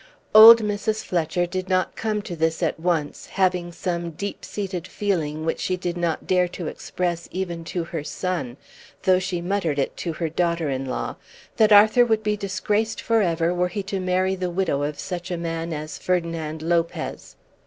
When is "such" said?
14.97-15.29